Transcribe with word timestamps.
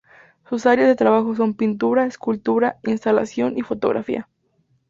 Sus 0.49 0.65
áreas 0.65 0.87
de 0.87 0.95
trabajo 0.95 1.35
son: 1.35 1.53
pintura, 1.53 2.07
escultura, 2.07 2.79
instalación 2.85 3.55
y 3.55 3.61
fotografía. 3.61 4.27